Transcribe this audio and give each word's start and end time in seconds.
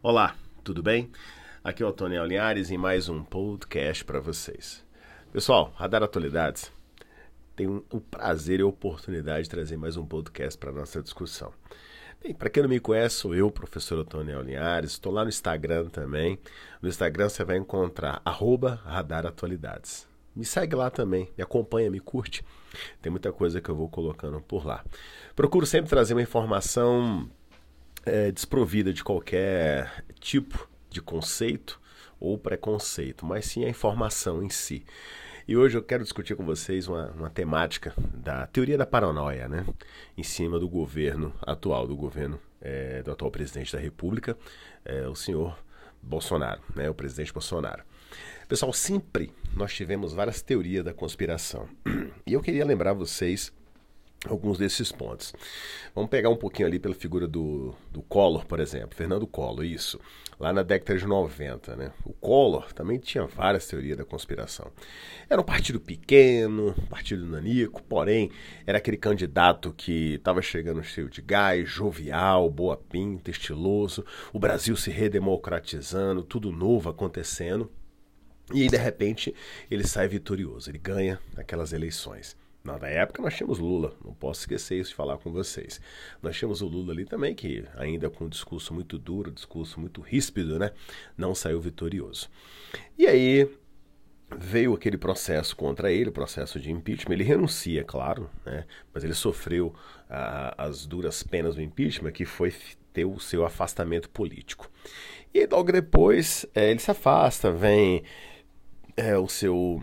Olá, 0.00 0.36
tudo 0.62 0.80
bem? 0.80 1.10
Aqui 1.64 1.82
é 1.82 1.86
o 1.86 1.92
Tony 1.92 2.16
Linhares 2.24 2.70
em 2.70 2.78
mais 2.78 3.08
um 3.08 3.24
podcast 3.24 4.04
para 4.04 4.20
vocês. 4.20 4.84
Pessoal, 5.32 5.72
Radar 5.74 6.04
Atualidades 6.04 6.70
tem 7.56 7.66
o 7.66 8.00
prazer 8.00 8.60
e 8.60 8.62
a 8.62 8.66
oportunidade 8.66 9.42
de 9.42 9.50
trazer 9.50 9.76
mais 9.76 9.96
um 9.96 10.06
podcast 10.06 10.56
para 10.56 10.70
nossa 10.70 11.02
discussão. 11.02 11.52
Bem, 12.22 12.32
para 12.32 12.48
quem 12.48 12.62
não 12.62 12.70
me 12.70 12.78
conhece, 12.78 13.16
sou 13.16 13.34
eu, 13.34 13.50
professor 13.50 13.98
Otoniel 13.98 14.42
Linhares, 14.42 14.92
estou 14.92 15.12
lá 15.12 15.24
no 15.24 15.30
Instagram 15.30 15.88
também. 15.88 16.38
No 16.80 16.88
Instagram 16.88 17.28
você 17.28 17.42
vai 17.42 17.56
encontrar 17.56 18.22
arroba 18.24 18.80
Radar 18.84 19.26
Atualidades. 19.26 20.06
Me 20.34 20.44
segue 20.44 20.76
lá 20.76 20.90
também, 20.90 21.28
me 21.36 21.42
acompanha, 21.42 21.90
me 21.90 21.98
curte. 21.98 22.44
Tem 23.02 23.10
muita 23.10 23.32
coisa 23.32 23.60
que 23.60 23.68
eu 23.68 23.74
vou 23.74 23.88
colocando 23.88 24.40
por 24.40 24.64
lá. 24.64 24.84
Procuro 25.34 25.66
sempre 25.66 25.90
trazer 25.90 26.14
uma 26.14 26.22
informação 26.22 27.28
é, 28.08 28.32
desprovida 28.32 28.92
de 28.92 29.04
qualquer 29.04 30.04
tipo 30.20 30.68
de 30.90 31.00
conceito 31.00 31.80
ou 32.18 32.36
preconceito, 32.36 33.24
mas 33.24 33.46
sim 33.46 33.64
a 33.64 33.68
informação 33.68 34.42
em 34.42 34.48
si. 34.48 34.84
E 35.46 35.56
hoje 35.56 35.78
eu 35.78 35.82
quero 35.82 36.02
discutir 36.02 36.36
com 36.36 36.44
vocês 36.44 36.88
uma, 36.88 37.10
uma 37.12 37.30
temática 37.30 37.94
da 38.12 38.46
teoria 38.46 38.76
da 38.76 38.84
paranoia, 38.84 39.48
né? 39.48 39.64
Em 40.16 40.22
cima 40.22 40.58
do 40.58 40.68
governo 40.68 41.32
atual, 41.40 41.86
do 41.86 41.96
governo 41.96 42.38
é, 42.60 43.02
do 43.02 43.10
atual 43.10 43.30
presidente 43.30 43.72
da 43.72 43.78
República, 43.78 44.36
é, 44.84 45.08
o 45.08 45.14
senhor 45.14 45.58
Bolsonaro, 46.02 46.60
né? 46.74 46.90
O 46.90 46.94
presidente 46.94 47.32
Bolsonaro. 47.32 47.82
Pessoal, 48.46 48.72
sempre 48.74 49.32
nós 49.54 49.72
tivemos 49.72 50.12
várias 50.12 50.42
teorias 50.42 50.84
da 50.84 50.92
conspiração. 50.92 51.68
E 52.26 52.34
eu 52.34 52.42
queria 52.42 52.62
lembrar 52.62 52.92
vocês 52.92 53.50
alguns 54.26 54.58
desses 54.58 54.90
pontos. 54.90 55.32
Vamos 55.94 56.10
pegar 56.10 56.28
um 56.28 56.36
pouquinho 56.36 56.66
ali 56.66 56.78
pela 56.78 56.94
figura 56.94 57.26
do, 57.26 57.74
do 57.90 58.02
Collor, 58.02 58.44
por 58.46 58.58
exemplo, 58.58 58.96
Fernando 58.96 59.26
Collor, 59.26 59.64
isso, 59.64 60.00
lá 60.40 60.52
na 60.52 60.62
década 60.62 60.98
de 60.98 61.06
90, 61.06 61.76
né? 61.76 61.92
O 62.04 62.12
Collor 62.12 62.72
também 62.72 62.98
tinha 62.98 63.26
várias 63.26 63.66
teorias 63.66 63.96
da 63.96 64.04
conspiração. 64.04 64.72
Era 65.30 65.40
um 65.40 65.44
partido 65.44 65.80
pequeno, 65.80 66.74
um 66.76 66.86
partido 66.86 67.26
nanico, 67.26 67.82
porém 67.82 68.30
era 68.66 68.78
aquele 68.78 68.96
candidato 68.96 69.72
que 69.76 70.14
estava 70.14 70.42
chegando 70.42 70.82
cheio 70.82 71.08
de 71.08 71.22
gás, 71.22 71.68
jovial, 71.68 72.50
boa 72.50 72.76
pinta, 72.76 73.30
estiloso, 73.30 74.04
o 74.32 74.38
Brasil 74.38 74.76
se 74.76 74.90
redemocratizando, 74.90 76.22
tudo 76.22 76.50
novo 76.50 76.90
acontecendo. 76.90 77.70
E 78.52 78.62
aí, 78.62 78.68
de 78.68 78.78
repente, 78.78 79.34
ele 79.70 79.86
sai 79.86 80.08
vitorioso, 80.08 80.70
ele 80.70 80.78
ganha 80.78 81.20
aquelas 81.36 81.74
eleições. 81.74 82.34
Na 82.76 82.88
época 82.88 83.22
nós 83.22 83.34
tínhamos 83.34 83.58
Lula, 83.58 83.94
não 84.04 84.12
posso 84.12 84.40
esquecer 84.40 84.80
isso 84.80 84.90
de 84.90 84.96
falar 84.96 85.16
com 85.18 85.32
vocês. 85.32 85.80
Nós 86.20 86.36
tínhamos 86.36 86.60
o 86.60 86.66
Lula 86.66 86.92
ali 86.92 87.04
também, 87.04 87.34
que 87.34 87.64
ainda 87.76 88.10
com 88.10 88.24
um 88.24 88.28
discurso 88.28 88.74
muito 88.74 88.98
duro, 88.98 89.30
discurso 89.30 89.80
muito 89.80 90.00
ríspido, 90.00 90.58
né? 90.58 90.72
Não 91.16 91.34
saiu 91.34 91.60
vitorioso. 91.60 92.28
E 92.98 93.06
aí 93.06 93.48
veio 94.36 94.74
aquele 94.74 94.98
processo 94.98 95.56
contra 95.56 95.90
ele, 95.90 96.10
o 96.10 96.12
processo 96.12 96.60
de 96.60 96.70
impeachment. 96.70 97.14
Ele 97.14 97.24
renuncia, 97.24 97.82
claro, 97.84 98.28
né? 98.44 98.66
Mas 98.92 99.04
ele 99.04 99.14
sofreu 99.14 99.74
as 100.56 100.84
duras 100.84 101.22
penas 101.22 101.54
do 101.54 101.62
impeachment, 101.62 102.12
que 102.12 102.24
foi 102.24 102.52
ter 102.92 103.04
o 103.04 103.18
seu 103.18 103.44
afastamento 103.44 104.10
político. 104.10 104.70
E 105.32 105.46
logo 105.46 105.70
depois 105.70 106.46
é, 106.54 106.70
ele 106.70 106.80
se 106.80 106.90
afasta, 106.90 107.50
vem 107.52 108.02
é, 108.96 109.16
o 109.16 109.28
seu 109.28 109.82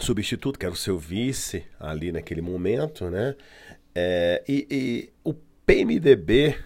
substituto, 0.00 0.58
que 0.58 0.66
era 0.66 0.72
o 0.72 0.76
seu 0.76 0.98
vice 0.98 1.64
ali 1.78 2.12
naquele 2.12 2.40
momento, 2.40 3.10
né? 3.10 3.36
É, 3.94 4.42
e, 4.48 4.66
e, 4.70 5.12
o 5.22 5.34
PMDB 5.64 6.56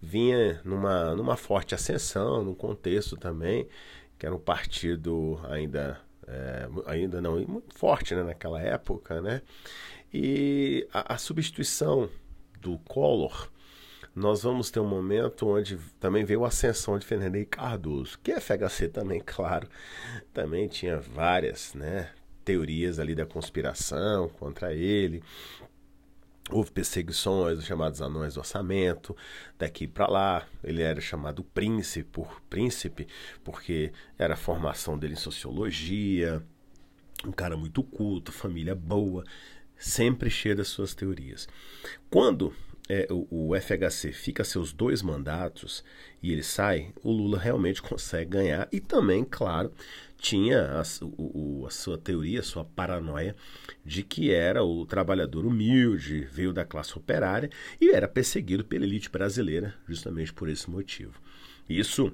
vinha 0.00 0.60
numa, 0.64 1.14
numa 1.14 1.36
forte 1.36 1.74
ascensão, 1.74 2.42
num 2.42 2.54
contexto 2.54 3.16
também, 3.16 3.68
que 4.18 4.26
era 4.26 4.34
um 4.34 4.38
partido 4.38 5.40
ainda, 5.48 6.00
é, 6.26 6.68
ainda 6.86 7.20
não, 7.20 7.38
muito 7.46 7.78
forte 7.78 8.14
né, 8.14 8.22
naquela 8.22 8.60
época, 8.60 9.20
né? 9.20 9.42
E 10.12 10.86
a, 10.92 11.14
a 11.14 11.18
substituição 11.18 12.08
do 12.60 12.78
Collor, 12.78 13.50
nós 14.14 14.42
vamos 14.42 14.70
ter 14.70 14.80
um 14.80 14.86
momento 14.86 15.48
onde 15.48 15.76
também 15.98 16.24
veio 16.24 16.44
a 16.44 16.48
ascensão 16.48 16.98
de 16.98 17.04
Fernando 17.04 17.34
Henrique 17.34 17.56
Cardoso, 17.58 18.18
que 18.22 18.30
é 18.32 18.40
FHC 18.40 18.88
também, 18.88 19.20
claro, 19.24 19.68
também 20.32 20.68
tinha 20.68 20.98
várias, 20.98 21.74
né? 21.74 22.10
Teorias 22.44 22.98
ali 22.98 23.14
da 23.14 23.26
conspiração 23.26 24.28
contra 24.28 24.74
ele. 24.74 25.22
Houve 26.50 26.70
perseguições, 26.70 27.58
os 27.58 27.64
chamados 27.64 28.02
anões 28.02 28.34
do 28.34 28.40
orçamento, 28.40 29.16
daqui 29.58 29.88
para 29.88 30.06
lá. 30.06 30.46
Ele 30.62 30.82
era 30.82 31.00
chamado 31.00 31.42
príncipe 31.42 32.08
por 32.10 32.40
príncipe, 32.50 33.06
porque 33.42 33.92
era 34.18 34.34
a 34.34 34.36
formação 34.36 34.98
dele 34.98 35.14
em 35.14 35.16
sociologia, 35.16 36.42
um 37.26 37.32
cara 37.32 37.56
muito 37.56 37.82
culto, 37.82 38.30
família 38.30 38.74
boa, 38.74 39.24
sempre 39.76 40.28
cheio 40.28 40.56
das 40.56 40.68
suas 40.68 40.94
teorias. 40.94 41.48
Quando 42.10 42.54
é, 42.88 43.06
o, 43.10 43.50
o, 43.50 43.60
FHC 43.60 44.12
fica 44.12 44.44
seus 44.44 44.72
dois 44.72 45.02
mandatos 45.02 45.82
e 46.22 46.32
ele 46.32 46.42
sai, 46.42 46.92
o 47.02 47.10
Lula 47.10 47.38
realmente 47.38 47.80
consegue 47.82 48.30
ganhar 48.30 48.68
e 48.70 48.80
também, 48.80 49.24
claro, 49.24 49.72
tinha 50.24 50.80
a, 50.80 50.82
o, 51.18 51.66
a 51.66 51.70
sua 51.70 51.98
teoria, 51.98 52.40
a 52.40 52.42
sua 52.42 52.64
paranoia 52.64 53.36
de 53.84 54.02
que 54.02 54.32
era 54.32 54.64
o 54.64 54.86
trabalhador 54.86 55.44
humilde, 55.44 56.26
veio 56.32 56.50
da 56.50 56.64
classe 56.64 56.96
operária 56.96 57.50
e 57.78 57.90
era 57.90 58.08
perseguido 58.08 58.64
pela 58.64 58.84
elite 58.84 59.10
brasileira 59.10 59.74
justamente 59.86 60.32
por 60.32 60.48
esse 60.48 60.70
motivo. 60.70 61.20
Isso 61.68 62.10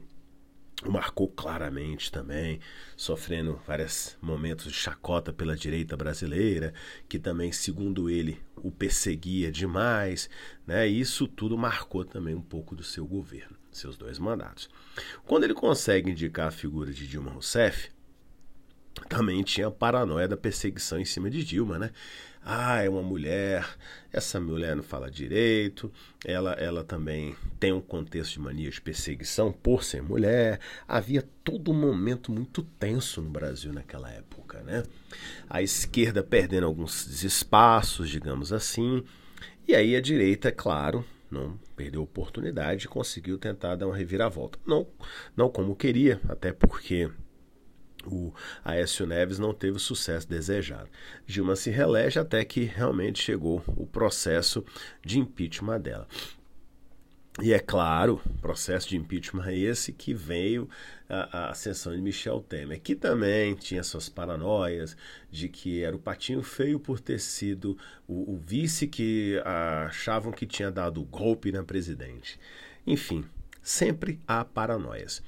marcou 0.89 1.29
claramente 1.29 2.11
também, 2.11 2.59
sofrendo 2.97 3.61
vários 3.65 4.17
momentos 4.21 4.65
de 4.67 4.73
chacota 4.73 5.33
pela 5.33 5.55
direita 5.55 5.97
brasileira, 5.97 6.75
que 7.09 7.19
também, 7.19 7.53
segundo 7.53 8.11
ele, 8.11 8.41
o 8.57 8.73
perseguia 8.73 9.53
demais, 9.53 10.29
né? 10.67 10.89
Isso 10.89 11.29
tudo 11.29 11.57
marcou 11.57 12.05
também 12.05 12.35
um 12.35 12.43
pouco 12.43 12.75
do 12.75 12.83
seu 12.83 13.07
governo, 13.07 13.57
seus 13.71 13.97
dois 13.97 14.19
mandatos. 14.19 14.69
Quando 15.25 15.45
ele 15.45 15.55
consegue 15.55 16.11
indicar 16.11 16.49
a 16.49 16.53
figura 16.53 16.93
de 16.93 17.07
Dilma 17.07 17.31
Rousseff, 17.31 17.91
também 19.09 19.43
tinha 19.43 19.69
a 19.69 19.71
paranoia 19.71 20.29
da 20.29 20.37
perseguição 20.37 20.99
em 20.99 21.05
cima 21.05 21.31
de 21.31 21.45
Dilma, 21.45 21.79
né? 21.79 21.91
Ah, 22.43 22.83
é 22.83 22.89
uma 22.89 23.03
mulher, 23.03 23.69
essa 24.11 24.41
mulher 24.41 24.75
não 24.75 24.83
fala 24.83 25.11
direito, 25.11 25.93
ela, 26.25 26.53
ela 26.53 26.83
também 26.83 27.37
tem 27.59 27.71
um 27.71 27.83
contexto 27.83 28.33
de 28.33 28.41
mania 28.41 28.71
de 28.71 28.81
perseguição 28.81 29.53
por 29.53 29.85
ser 29.85 30.03
mulher. 30.03 30.59
Havia 30.89 31.23
todo 31.45 31.71
um 31.71 31.75
momento 31.75 32.33
muito 32.33 32.63
tenso 32.63 33.21
no 33.21 33.29
Brasil 33.29 33.73
naquela 33.75 34.11
época, 34.11 34.63
né? 34.63 34.85
A 35.51 35.61
esquerda 35.61 36.23
perdendo 36.23 36.65
alguns 36.65 37.23
espaços, 37.23 38.09
digamos 38.09 38.55
assim, 38.55 39.05
e 39.69 39.75
aí 39.75 39.95
a 39.95 40.01
direita, 40.01 40.49
é 40.49 40.53
claro, 40.53 41.05
não 41.31 41.59
perdeu 41.77 42.01
a 42.01 42.05
oportunidade 42.05 42.87
e 42.87 42.89
conseguiu 42.89 43.39
tentar 43.39 43.77
dar 43.77 43.87
uma 43.87 43.97
reviravolta. 43.97 44.59
Não, 44.67 44.87
não 45.37 45.51
como 45.51 45.77
queria, 45.77 46.21
até 46.27 46.53
porque 46.53 47.11
o 48.07 48.33
Aécio 48.65 49.07
Neves 49.07 49.39
não 49.39 49.53
teve 49.53 49.77
o 49.77 49.81
sucesso 49.81 50.29
desejado. 50.29 50.89
Dilma 51.27 51.57
se 51.57 51.71
reelege 51.71 52.19
até 52.19 52.45
que 52.45 52.65
realmente 52.65 53.23
chegou 53.23 53.63
o 53.67 53.87
processo 53.87 54.65
de 55.05 55.19
impeachment 55.19 55.81
dela. 55.81 56.09
E 57.41 57.53
é 57.53 57.59
claro, 57.59 58.21
processo 58.43 58.89
de 58.89 58.97
impeachment 58.97 59.47
é 59.47 59.57
esse 59.57 59.93
que 59.93 60.13
veio 60.13 60.69
a, 61.09 61.39
a 61.39 61.51
ascensão 61.51 61.95
de 61.95 62.03
Michel 62.03 62.41
Temer, 62.41 62.81
que 62.81 62.95
também 62.95 63.55
tinha 63.55 63.83
suas 63.83 64.09
paranoias 64.09 64.97
de 65.31 65.49
que 65.49 65.83
era 65.83 65.95
o 65.95 65.99
patinho 65.99 66.43
feio 66.43 66.79
por 66.79 67.01
ter 67.01 67.19
sido 67.21 67.79
o, 68.07 68.35
o 68.35 68.37
vice 68.37 68.87
que 68.87 69.41
achavam 69.45 70.33
que 70.33 70.45
tinha 70.45 70.71
dado 70.71 71.03
golpe 71.05 71.53
na 71.53 71.63
presidente. 71.63 72.39
Enfim, 72.87 73.25
sempre 73.63 74.21
há 74.27 74.45
paranoias. 74.45 75.23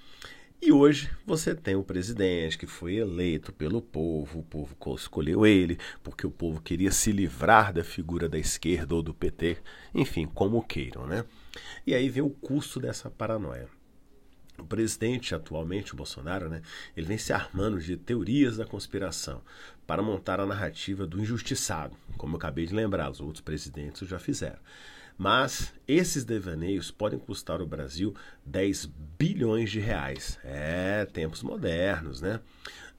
E 0.64 0.70
hoje 0.70 1.10
você 1.26 1.56
tem 1.56 1.74
o 1.74 1.82
presidente 1.82 2.56
que 2.56 2.68
foi 2.68 2.94
eleito 2.94 3.52
pelo 3.52 3.82
povo, 3.82 4.38
o 4.38 4.44
povo 4.44 4.76
escolheu 4.94 5.44
ele, 5.44 5.76
porque 6.04 6.24
o 6.24 6.30
povo 6.30 6.62
queria 6.62 6.92
se 6.92 7.10
livrar 7.10 7.72
da 7.72 7.82
figura 7.82 8.28
da 8.28 8.38
esquerda 8.38 8.94
ou 8.94 9.02
do 9.02 9.12
PT, 9.12 9.58
enfim, 9.92 10.24
como 10.24 10.62
queiram, 10.62 11.04
né? 11.04 11.24
E 11.84 11.92
aí 11.92 12.08
vem 12.08 12.22
o 12.22 12.30
custo 12.30 12.78
dessa 12.78 13.10
paranoia. 13.10 13.68
O 14.56 14.62
presidente 14.62 15.34
atualmente, 15.34 15.94
o 15.94 15.96
Bolsonaro, 15.96 16.48
né, 16.48 16.62
ele 16.96 17.08
vem 17.08 17.18
se 17.18 17.32
armando 17.32 17.80
de 17.80 17.96
teorias 17.96 18.56
da 18.56 18.64
conspiração 18.64 19.42
para 19.84 20.00
montar 20.00 20.38
a 20.38 20.46
narrativa 20.46 21.04
do 21.08 21.20
injustiçado, 21.20 21.96
como 22.16 22.34
eu 22.34 22.38
acabei 22.38 22.66
de 22.66 22.72
lembrar, 22.72 23.10
os 23.10 23.20
outros 23.20 23.40
presidentes 23.40 24.06
já 24.06 24.20
fizeram. 24.20 24.60
Mas 25.16 25.72
esses 25.86 26.24
devaneios 26.24 26.90
podem 26.90 27.18
custar 27.18 27.60
ao 27.60 27.66
Brasil 27.66 28.14
10 28.44 28.86
bilhões 29.18 29.70
de 29.70 29.80
reais. 29.80 30.38
É, 30.42 31.06
tempos 31.06 31.42
modernos, 31.42 32.20
né? 32.20 32.40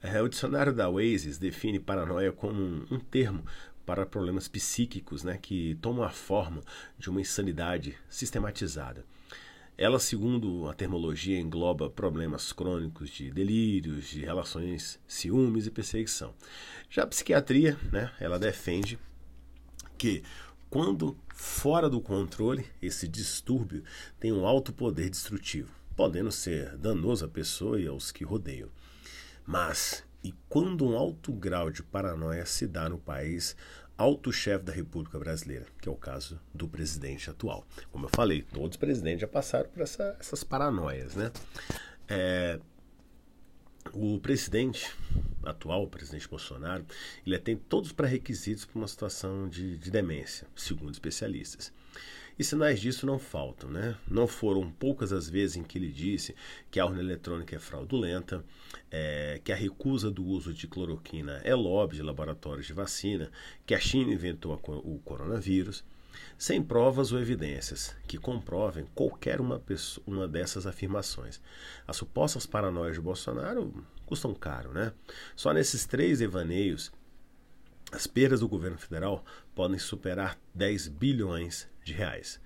É, 0.02 0.20
o 0.20 0.28
dicionário 0.28 0.72
da 0.72 0.88
Oasis 0.88 1.38
define 1.38 1.80
paranoia 1.80 2.30
como 2.30 2.60
um, 2.60 2.86
um 2.90 2.98
termo 3.00 3.44
para 3.84 4.06
problemas 4.06 4.48
psíquicos 4.48 5.24
né, 5.24 5.38
que 5.40 5.76
tomam 5.80 6.04
a 6.04 6.10
forma 6.10 6.62
de 6.98 7.10
uma 7.10 7.20
insanidade 7.20 7.96
sistematizada. 8.08 9.04
ela, 9.76 9.98
segundo 9.98 10.68
a 10.68 10.74
termologia, 10.74 11.38
engloba 11.40 11.90
problemas 11.90 12.52
crônicos 12.52 13.10
de 13.10 13.30
delírios, 13.30 14.08
de 14.08 14.24
relações, 14.24 15.00
ciúmes 15.06 15.66
e 15.66 15.70
perseguição. 15.70 16.34
Já 16.88 17.02
a 17.02 17.06
psiquiatria, 17.06 17.76
né, 17.90 18.12
ela 18.20 18.38
defende 18.38 18.98
que 19.98 20.22
quando 20.74 21.16
fora 21.28 21.88
do 21.88 22.00
controle, 22.00 22.66
esse 22.82 23.06
distúrbio 23.06 23.84
tem 24.18 24.32
um 24.32 24.44
alto 24.44 24.72
poder 24.72 25.08
destrutivo, 25.08 25.70
podendo 25.94 26.32
ser 26.32 26.76
danoso 26.76 27.24
à 27.24 27.28
pessoa 27.28 27.80
e 27.80 27.86
aos 27.86 28.10
que 28.10 28.24
rodeiam. 28.24 28.68
Mas, 29.46 30.02
e 30.24 30.34
quando 30.48 30.84
um 30.84 30.96
alto 30.96 31.32
grau 31.32 31.70
de 31.70 31.80
paranoia 31.80 32.44
se 32.44 32.66
dá 32.66 32.88
no 32.88 32.98
país, 32.98 33.54
alto 33.96 34.32
chefe 34.32 34.64
da 34.64 34.72
República 34.72 35.16
Brasileira, 35.16 35.66
que 35.80 35.88
é 35.88 35.92
o 35.92 35.96
caso 35.96 36.40
do 36.52 36.66
presidente 36.66 37.30
atual. 37.30 37.64
Como 37.92 38.06
eu 38.06 38.10
falei, 38.12 38.42
todos 38.42 38.70
os 38.70 38.76
presidentes 38.76 39.20
já 39.20 39.28
passaram 39.28 39.70
por 39.70 39.80
essa, 39.80 40.16
essas 40.18 40.42
paranoias, 40.42 41.14
né? 41.14 41.30
É, 42.08 42.58
o 43.94 44.18
presidente 44.18 44.90
atual, 45.42 45.84
o 45.84 45.88
presidente 45.88 46.28
Bolsonaro, 46.28 46.84
ele 47.26 47.38
tem 47.38 47.56
todos 47.56 47.90
os 47.90 47.92
pré-requisitos 47.92 48.64
para 48.64 48.78
uma 48.78 48.88
situação 48.88 49.48
de, 49.48 49.76
de 49.76 49.90
demência, 49.90 50.46
segundo 50.56 50.92
especialistas. 50.92 51.72
E 52.36 52.42
sinais 52.42 52.80
disso 52.80 53.06
não 53.06 53.18
faltam, 53.18 53.70
né? 53.70 53.96
Não 54.08 54.26
foram 54.26 54.68
poucas 54.68 55.12
as 55.12 55.30
vezes 55.30 55.56
em 55.56 55.62
que 55.62 55.78
ele 55.78 55.92
disse 55.92 56.34
que 56.68 56.80
a 56.80 56.86
urna 56.86 57.00
eletrônica 57.00 57.54
é 57.54 57.60
fraudulenta, 57.60 58.44
é, 58.90 59.40
que 59.44 59.52
a 59.52 59.56
recusa 59.56 60.10
do 60.10 60.24
uso 60.24 60.52
de 60.52 60.66
cloroquina 60.66 61.40
é 61.44 61.54
lobby 61.54 61.94
de 61.94 62.02
laboratórios 62.02 62.66
de 62.66 62.72
vacina, 62.72 63.30
que 63.64 63.72
a 63.72 63.78
China 63.78 64.12
inventou 64.12 64.52
a, 64.52 64.56
o 64.78 65.00
coronavírus, 65.04 65.84
sem 66.38 66.62
provas 66.62 67.12
ou 67.12 67.20
evidências 67.20 67.94
que 68.06 68.18
comprovem 68.18 68.86
qualquer 68.94 69.40
uma, 69.40 69.58
pessoa, 69.58 70.04
uma 70.06 70.28
dessas 70.28 70.66
afirmações. 70.66 71.40
As 71.86 71.96
supostas 71.96 72.46
paranoias 72.46 72.94
de 72.94 73.00
Bolsonaro 73.00 73.72
custam 74.06 74.34
caro, 74.34 74.72
né? 74.72 74.92
Só 75.34 75.52
nesses 75.52 75.86
três 75.86 76.18
devaneios, 76.18 76.92
as 77.92 78.06
perdas 78.06 78.40
do 78.40 78.48
governo 78.48 78.78
federal 78.78 79.24
podem 79.54 79.78
superar 79.78 80.38
10 80.54 80.88
bilhões 80.88 81.68
de 81.84 81.92
reais. 81.92 82.40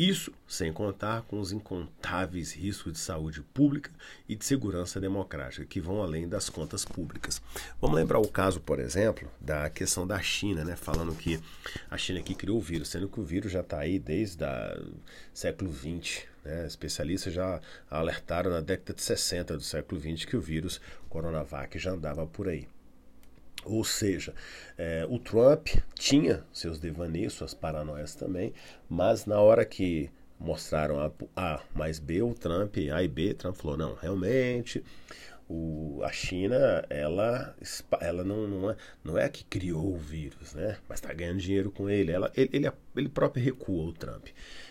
Isso 0.00 0.32
sem 0.48 0.72
contar 0.72 1.20
com 1.24 1.38
os 1.38 1.52
incontáveis 1.52 2.54
riscos 2.54 2.94
de 2.94 2.98
saúde 2.98 3.42
pública 3.42 3.90
e 4.26 4.34
de 4.34 4.46
segurança 4.46 4.98
democrática, 4.98 5.66
que 5.66 5.78
vão 5.78 6.02
além 6.02 6.26
das 6.26 6.48
contas 6.48 6.86
públicas. 6.86 7.42
Vamos 7.78 7.96
lembrar 7.96 8.18
o 8.18 8.26
caso, 8.26 8.62
por 8.62 8.80
exemplo, 8.80 9.30
da 9.38 9.68
questão 9.68 10.06
da 10.06 10.18
China, 10.18 10.64
né? 10.64 10.74
falando 10.74 11.14
que 11.14 11.38
a 11.90 11.98
China 11.98 12.18
aqui 12.18 12.34
criou 12.34 12.56
o 12.56 12.62
vírus, 12.62 12.88
sendo 12.88 13.10
que 13.10 13.20
o 13.20 13.22
vírus 13.22 13.52
já 13.52 13.60
está 13.60 13.80
aí 13.80 13.98
desde 13.98 14.42
o 14.42 14.94
século 15.34 15.70
XX. 15.70 16.22
Né? 16.46 16.66
Especialistas 16.66 17.34
já 17.34 17.60
alertaram 17.90 18.50
na 18.50 18.62
década 18.62 18.94
de 18.94 19.02
60 19.02 19.54
do 19.54 19.62
século 19.62 20.00
XX 20.00 20.24
que 20.24 20.34
o 20.34 20.40
vírus 20.40 20.80
Coronavac 21.10 21.78
já 21.78 21.90
andava 21.90 22.26
por 22.26 22.48
aí. 22.48 22.66
Ou 23.64 23.84
seja, 23.84 24.34
é, 24.78 25.06
o 25.08 25.18
Trump 25.18 25.68
tinha 25.94 26.44
seus 26.52 26.78
devaneios, 26.78 27.34
suas 27.34 27.52
paranoias 27.52 28.14
também, 28.14 28.54
mas 28.88 29.26
na 29.26 29.38
hora 29.40 29.64
que 29.64 30.10
mostraram 30.38 30.98
a, 30.98 31.12
a 31.36 31.60
mais 31.74 31.98
B, 31.98 32.22
o 32.22 32.32
Trump, 32.32 32.76
A 32.92 33.02
e 33.02 33.08
B, 33.08 33.34
Trump 33.34 33.56
falou, 33.56 33.76
não, 33.76 33.94
realmente, 33.94 34.82
o, 35.50 36.00
a 36.04 36.12
China, 36.12 36.56
ela, 36.88 37.54
ela 38.00 38.22
não, 38.22 38.46
não, 38.46 38.70
é, 38.70 38.76
não 39.02 39.18
é 39.18 39.24
a 39.24 39.28
que 39.28 39.44
criou 39.44 39.92
o 39.92 39.98
vírus, 39.98 40.54
né? 40.54 40.78
Mas 40.88 41.00
está 41.00 41.12
ganhando 41.12 41.40
dinheiro 41.40 41.72
com 41.72 41.90
ele. 41.90 42.12
Ela, 42.12 42.30
ele, 42.36 42.50
ele, 42.52 42.72
ele 42.96 43.08
próprio 43.08 43.44
recuou 43.44 43.88
o 43.88 43.92
Trump. 43.92 44.28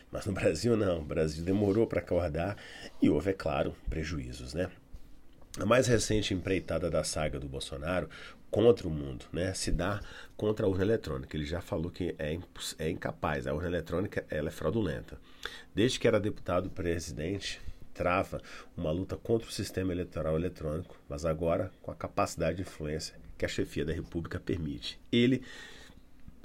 Mas 0.09 0.25
no 0.25 0.31
Brasil 0.33 0.77
não, 0.77 1.01
o 1.01 1.05
Brasil 1.05 1.43
demorou 1.43 1.85
para 1.85 1.99
acordar 1.99 2.55
e 3.01 3.09
houve, 3.09 3.31
é 3.31 3.33
claro, 3.33 3.75
prejuízos, 3.89 4.53
né? 4.53 4.71
A 5.59 5.65
mais 5.65 5.87
recente 5.87 6.33
empreitada 6.33 6.89
da 6.89 7.03
saga 7.03 7.39
do 7.39 7.49
Bolsonaro 7.49 8.09
contra 8.49 8.87
o 8.87 8.91
mundo, 8.91 9.25
né? 9.31 9.53
Se 9.53 9.71
dá 9.71 10.01
contra 10.35 10.65
a 10.65 10.69
urna 10.69 10.83
eletrônica. 10.83 11.35
Ele 11.35 11.45
já 11.45 11.61
falou 11.61 11.91
que 11.91 12.15
é, 12.17 12.37
é 12.77 12.89
incapaz. 12.89 13.47
A 13.47 13.53
urna 13.53 13.67
eletrônica 13.67 14.25
ela 14.29 14.49
é 14.49 14.51
fraudulenta. 14.51 15.17
Desde 15.73 15.99
que 15.99 16.07
era 16.07 16.19
deputado 16.19 16.69
presidente, 16.69 17.61
trava 17.93 18.41
uma 18.77 18.91
luta 18.91 19.17
contra 19.17 19.47
o 19.47 19.51
sistema 19.51 19.91
eleitoral 19.91 20.35
eletrônico, 20.35 20.97
mas 21.07 21.25
agora 21.25 21.71
com 21.81 21.91
a 21.91 21.95
capacidade 21.95 22.57
de 22.57 22.61
influência 22.61 23.15
que 23.37 23.45
a 23.45 23.49
chefia 23.49 23.85
da 23.85 23.93
República 23.93 24.39
permite. 24.39 24.99
Ele 25.11 25.43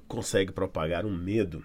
consegue 0.06 0.52
propagar 0.52 1.06
um 1.06 1.16
medo 1.16 1.64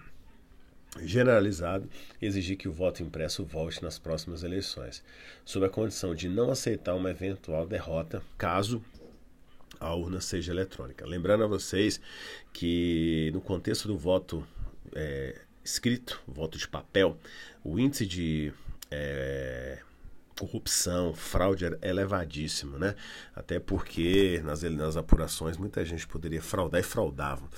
generalizado 1.02 1.88
exigir 2.20 2.56
que 2.56 2.68
o 2.68 2.72
voto 2.72 3.02
impresso 3.02 3.44
volte 3.44 3.82
nas 3.82 3.98
próximas 3.98 4.42
eleições, 4.42 5.04
sob 5.44 5.64
a 5.64 5.70
condição 5.70 6.14
de 6.14 6.28
não 6.28 6.50
aceitar 6.50 6.94
uma 6.94 7.10
eventual 7.10 7.66
derrota 7.66 8.22
caso 8.36 8.82
a 9.80 9.94
urna 9.94 10.20
seja 10.20 10.52
eletrônica. 10.52 11.06
Lembrando 11.06 11.42
a 11.44 11.46
vocês 11.46 12.00
que 12.52 13.30
no 13.32 13.40
contexto 13.40 13.88
do 13.88 13.96
voto 13.96 14.46
é, 14.94 15.40
escrito, 15.64 16.20
voto 16.28 16.58
de 16.58 16.68
papel, 16.68 17.18
o 17.64 17.78
índice 17.78 18.06
de 18.06 18.52
é, 18.90 19.80
corrupção, 20.38 21.14
fraude 21.14 21.66
é 21.66 21.88
elevadíssimo, 21.88 22.78
né? 22.78 22.94
Até 23.34 23.58
porque 23.58 24.40
nas, 24.44 24.62
nas 24.62 24.96
apurações 24.96 25.56
muita 25.56 25.84
gente 25.84 26.06
poderia 26.06 26.40
fraudar 26.40 26.80
e 26.80 26.84
fraudava. 26.84 27.48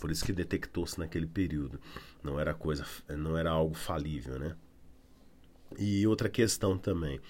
Por 0.00 0.10
isso 0.10 0.24
que 0.24 0.32
detectou-se 0.32 0.98
naquele 0.98 1.26
período. 1.26 1.80
Não 2.22 2.38
era 2.38 2.54
coisa, 2.54 2.84
não 3.08 3.36
era 3.36 3.50
algo 3.50 3.74
falível, 3.74 4.38
né? 4.38 4.54
E 5.76 6.06
outra 6.06 6.28
questão 6.28 6.78
também, 6.78 7.20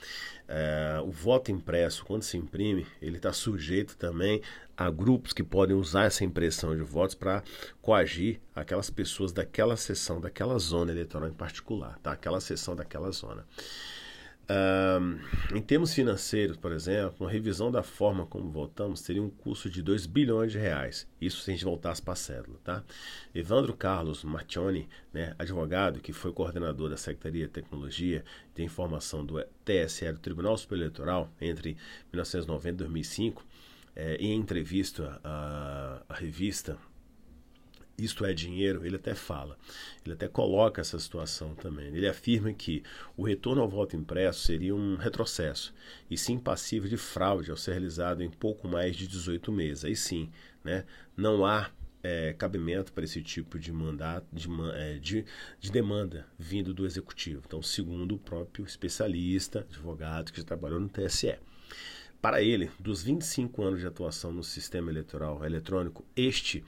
é, 0.47 1.01
o 1.05 1.11
voto 1.11 1.51
impresso, 1.51 2.05
quando 2.05 2.23
se 2.23 2.37
imprime, 2.37 2.87
ele 3.03 3.17
está 3.17 3.33
sujeito 3.33 3.97
também 3.97 4.41
a 4.77 4.89
grupos 4.91 5.33
que 5.33 5.43
podem 5.43 5.77
usar 5.77 6.05
essa 6.05 6.25
impressão 6.25 6.75
de 6.77 6.83
votos 6.83 7.15
para 7.15 7.43
coagir 7.83 8.41
aquelas 8.55 8.89
pessoas 8.89 9.33
daquela 9.33 9.77
sessão, 9.77 10.21
daquela 10.21 10.57
zona 10.59 10.93
eleitoral 10.93 11.29
em 11.29 11.33
particular, 11.33 11.99
tá? 11.99 12.13
Aquela 12.13 12.41
sessão 12.41 12.77
daquela 12.77 13.11
zona. 13.11 13.45
Em 15.55 15.61
termos 15.61 15.93
financeiros, 15.93 16.57
por 16.57 16.73
exemplo, 16.73 17.17
uma 17.21 17.31
revisão 17.31 17.71
da 17.71 17.83
forma 17.83 18.25
como 18.25 18.51
votamos 18.51 19.03
teria 19.03 19.23
um 19.23 19.29
custo 19.29 19.69
de 19.69 19.83
2 19.83 20.07
bilhões 20.07 20.53
de 20.53 20.59
reais. 20.59 21.07
Isso 21.21 21.43
se 21.43 21.51
a 21.51 21.55
gente 21.55 21.65
voltasse 21.65 22.01
para 22.01 22.15
a 22.15 22.17
cédula. 22.17 22.59
Tá? 22.65 22.83
Evandro 23.35 23.75
Carlos 23.77 24.25
Martioni, 24.25 24.89
né, 25.13 25.35
advogado 25.39 26.01
que 26.01 26.15
foi 26.15 26.33
coordenador 26.33 26.89
da 26.89 26.97
Secretaria 26.97 27.47
de 27.47 27.53
Tecnologia 27.53 28.25
de 28.55 28.63
Informação 28.63 29.25
do 29.25 29.39
TSE, 29.65 30.11
do 30.13 30.19
Tribunal 30.19 30.57
Superior 30.57 30.87
Eleitoral, 30.87 31.31
entre 31.41 31.77
1990 32.11 32.69
e 32.69 32.73
2005, 32.79 33.47
é, 33.95 34.17
em 34.17 34.35
entrevista 34.35 35.21
à, 35.23 36.03
à 36.09 36.15
revista 36.15 36.79
isto 37.99 38.25
é 38.25 38.33
dinheiro, 38.33 38.87
ele 38.87 38.97
até 38.97 39.15
fala, 39.15 39.59
ele 40.05 40.15
até 40.15 40.29
coloca 40.29 40.81
essa 40.81 40.99
situação 40.99 41.55
também. 41.57 41.89
Ele 41.89 42.07
afirma 42.07 42.53
que 42.53 42.83
o 43.17 43.25
retorno 43.25 43.61
ao 43.61 43.69
voto 43.69 43.97
impresso 43.97 44.47
seria 44.47 44.75
um 44.75 44.97
retrocesso, 44.97 45.75
e 46.09 46.17
sim 46.17 46.39
passível 46.39 46.89
de 46.89 46.97
fraude 46.97 47.51
ao 47.51 47.57
ser 47.57 47.73
realizado 47.73 48.23
em 48.23 48.31
pouco 48.31 48.69
mais 48.69 48.95
de 48.97 49.09
18 49.09 49.51
meses. 49.51 49.85
Aí 49.85 49.97
sim, 49.97 50.31
né, 50.63 50.85
não 51.17 51.45
há 51.45 51.71
é, 52.03 52.33
cabimento 52.33 52.93
para 52.93 53.05
esse 53.05 53.21
tipo 53.21 53.59
de 53.59 53.73
mandato, 53.73 54.27
de, 54.33 54.49
é, 54.75 54.99
de, 54.99 55.25
de, 55.59 55.71
demanda 55.73 56.27
vindo 56.39 56.73
do 56.73 56.87
executivo. 56.87 57.43
Então, 57.45 57.61
segundo 57.61 58.15
o 58.15 58.19
próprio 58.19 58.65
especialista, 58.65 59.61
advogado 59.61 60.33
que 60.33 60.39
já 60.39 60.47
trabalhou 60.47 60.79
no 60.79 60.89
TSE. 60.89 61.37
Para 62.21 62.43
ele, 62.43 62.71
dos 62.81 63.03
25 63.03 63.63
anos 63.63 63.81
de 63.81 63.87
atuação 63.87 64.33
no 64.33 64.43
sistema 64.43 64.91
eleitoral 64.91 65.45
eletrônico, 65.45 66.05
este 66.17 66.65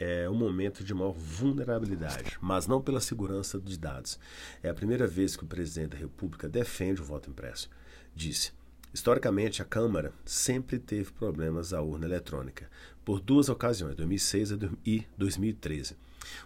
é 0.00 0.28
um 0.30 0.34
momento 0.34 0.82
de 0.82 0.94
maior 0.94 1.12
vulnerabilidade, 1.12 2.38
mas 2.40 2.66
não 2.66 2.80
pela 2.80 3.00
segurança 3.00 3.60
dos 3.60 3.76
dados. 3.76 4.18
É 4.62 4.70
a 4.70 4.74
primeira 4.74 5.06
vez 5.06 5.36
que 5.36 5.44
o 5.44 5.46
presidente 5.46 5.90
da 5.90 5.98
República 5.98 6.48
defende 6.48 7.02
o 7.02 7.04
voto 7.04 7.28
impresso. 7.28 7.68
Disse: 8.16 8.52
Historicamente, 8.94 9.60
a 9.60 9.64
Câmara 9.64 10.14
sempre 10.24 10.78
teve 10.78 11.12
problemas 11.12 11.74
à 11.74 11.82
urna 11.82 12.06
eletrônica, 12.06 12.68
por 13.04 13.20
duas 13.20 13.50
ocasiões, 13.50 13.94
2006 13.94 14.52
e 14.86 15.06
2013. 15.18 15.96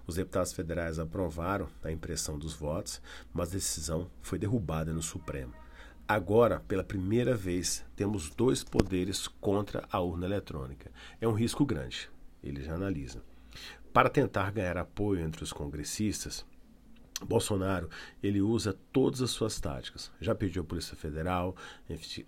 Os 0.04 0.16
deputados 0.16 0.52
federais 0.52 0.98
aprovaram 0.98 1.68
a 1.82 1.92
impressão 1.92 2.36
dos 2.36 2.54
votos, 2.54 3.00
mas 3.32 3.50
a 3.50 3.52
decisão 3.52 4.10
foi 4.20 4.38
derrubada 4.38 4.92
no 4.92 5.02
Supremo. 5.02 5.54
Agora, 6.08 6.60
pela 6.66 6.84
primeira 6.84 7.34
vez, 7.36 7.84
temos 7.94 8.30
dois 8.30 8.64
poderes 8.64 9.28
contra 9.28 9.86
a 9.90 10.00
urna 10.00 10.26
eletrônica. 10.26 10.90
É 11.20 11.28
um 11.28 11.32
risco 11.32 11.64
grande, 11.64 12.10
ele 12.42 12.62
já 12.62 12.74
analisa. 12.74 13.22
Para 13.92 14.08
tentar 14.08 14.50
ganhar 14.50 14.76
apoio 14.76 15.20
entre 15.20 15.44
os 15.44 15.52
congressistas, 15.52 16.44
Bolsonaro 17.24 17.88
ele 18.22 18.40
usa 18.40 18.76
todas 18.92 19.22
as 19.22 19.30
suas 19.30 19.60
táticas. 19.60 20.10
Já 20.20 20.34
pediu 20.34 20.62
à 20.62 20.64
Polícia 20.64 20.96
Federal 20.96 21.56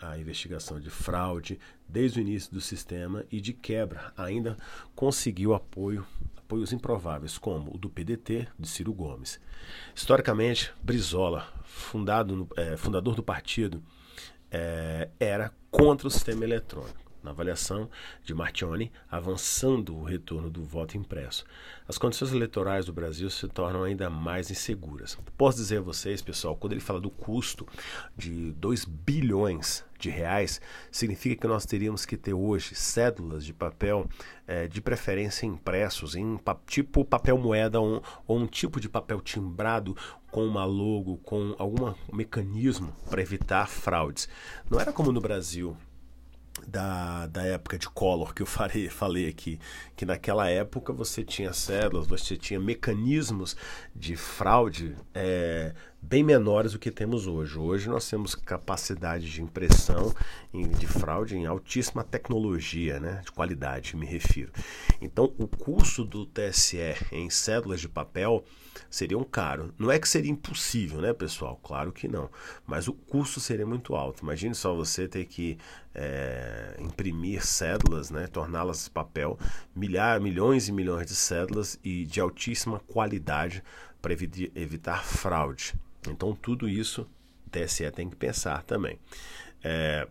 a 0.00 0.18
investigação 0.18 0.78
de 0.78 0.90
fraude 0.90 1.58
desde 1.88 2.20
o 2.20 2.22
início 2.22 2.52
do 2.52 2.60
sistema 2.60 3.24
e 3.30 3.40
de 3.40 3.52
quebra 3.52 4.12
ainda 4.16 4.56
conseguiu 4.94 5.54
apoio 5.54 6.06
apoios 6.36 6.72
improváveis 6.72 7.36
como 7.36 7.74
o 7.74 7.78
do 7.78 7.90
PDT 7.90 8.46
de 8.56 8.68
Ciro 8.68 8.94
Gomes. 8.94 9.40
Historicamente, 9.92 10.72
Brizola, 10.80 11.52
fundado 11.64 12.48
é, 12.56 12.76
fundador 12.76 13.16
do 13.16 13.22
partido, 13.22 13.82
é, 14.48 15.08
era 15.18 15.52
contra 15.72 16.06
o 16.06 16.10
sistema 16.10 16.44
eletrônico 16.44 17.05
na 17.26 17.32
avaliação 17.32 17.90
de 18.24 18.32
Martione, 18.32 18.90
avançando 19.10 19.94
o 19.94 20.04
retorno 20.04 20.48
do 20.48 20.64
voto 20.64 20.96
impresso. 20.96 21.44
As 21.88 21.98
condições 21.98 22.32
eleitorais 22.32 22.86
do 22.86 22.92
Brasil 22.92 23.28
se 23.28 23.46
tornam 23.48 23.82
ainda 23.82 24.08
mais 24.08 24.50
inseguras. 24.50 25.18
Posso 25.36 25.58
dizer 25.58 25.78
a 25.78 25.82
vocês, 25.82 26.22
pessoal, 26.22 26.56
quando 26.56 26.72
ele 26.72 26.80
fala 26.80 27.00
do 27.00 27.10
custo 27.10 27.66
de 28.16 28.52
2 28.52 28.84
bilhões 28.84 29.84
de 29.98 30.10
reais, 30.10 30.60
significa 30.90 31.40
que 31.40 31.46
nós 31.46 31.64
teríamos 31.64 32.04
que 32.04 32.16
ter 32.16 32.34
hoje 32.34 32.74
cédulas 32.74 33.44
de 33.44 33.52
papel, 33.52 34.08
é, 34.46 34.68
de 34.68 34.80
preferência 34.80 35.46
impressos, 35.46 36.14
em 36.14 36.38
tipo 36.66 37.04
papel 37.04 37.38
moeda 37.38 37.80
ou 37.80 38.02
um 38.28 38.46
tipo 38.46 38.80
de 38.80 38.88
papel 38.88 39.20
timbrado 39.20 39.96
com 40.30 40.44
uma 40.44 40.64
logo, 40.64 41.16
com 41.18 41.54
algum 41.58 41.94
mecanismo 42.12 42.94
para 43.08 43.22
evitar 43.22 43.66
fraudes. 43.66 44.28
Não 44.68 44.78
era 44.78 44.92
como 44.92 45.10
no 45.10 45.20
Brasil, 45.20 45.76
da, 46.66 47.26
da 47.26 47.42
época 47.42 47.78
de 47.78 47.88
Collor 47.88 48.34
que 48.34 48.42
eu 48.42 48.46
falei, 48.46 48.88
falei 48.90 49.28
aqui, 49.28 49.58
que 49.96 50.06
naquela 50.06 50.48
época 50.48 50.92
você 50.92 51.24
tinha 51.24 51.52
células, 51.52 52.06
você 52.06 52.36
tinha 52.36 52.60
mecanismos 52.60 53.56
de 53.94 54.16
fraude 54.16 54.94
é, 55.14 55.74
bem 56.08 56.22
menores 56.22 56.72
do 56.72 56.78
que 56.78 56.92
temos 56.92 57.26
hoje. 57.26 57.58
Hoje 57.58 57.88
nós 57.88 58.08
temos 58.08 58.36
capacidade 58.36 59.28
de 59.28 59.42
impressão 59.42 60.14
de 60.78 60.86
fraude 60.86 61.36
em 61.36 61.46
altíssima 61.46 62.04
tecnologia, 62.04 63.00
né, 63.00 63.22
de 63.24 63.32
qualidade, 63.32 63.96
me 63.96 64.06
refiro. 64.06 64.52
Então, 65.00 65.34
o 65.36 65.48
custo 65.48 66.04
do 66.04 66.24
TSE 66.24 66.94
em 67.10 67.28
cédulas 67.28 67.80
de 67.80 67.88
papel 67.88 68.44
seria 68.88 69.18
um 69.18 69.24
caro. 69.24 69.74
Não 69.76 69.90
é 69.90 69.98
que 69.98 70.08
seria 70.08 70.30
impossível, 70.30 71.00
né, 71.00 71.12
pessoal? 71.12 71.58
Claro 71.60 71.92
que 71.92 72.06
não. 72.06 72.30
Mas 72.64 72.86
o 72.86 72.92
custo 72.92 73.40
seria 73.40 73.66
muito 73.66 73.96
alto. 73.96 74.22
Imagine 74.22 74.54
só 74.54 74.74
você 74.74 75.08
ter 75.08 75.24
que 75.24 75.58
é, 75.92 76.76
imprimir 76.78 77.44
cédulas, 77.44 78.12
né, 78.12 78.28
torná-las 78.28 78.88
papel, 78.88 79.36
milhar, 79.74 80.20
milhões 80.20 80.68
e 80.68 80.72
milhões 80.72 81.08
de 81.08 81.16
cédulas 81.16 81.80
e 81.82 82.04
de 82.04 82.20
altíssima 82.20 82.78
qualidade 82.78 83.60
para 84.00 84.12
evitar 84.12 85.04
fraude. 85.04 85.74
Então, 86.10 86.34
tudo 86.34 86.68
isso 86.68 87.08
o 87.46 87.50
TSE 87.50 87.90
tem 87.90 88.08
que 88.08 88.16
pensar 88.16 88.62
também. 88.62 88.98
É, 89.62 90.06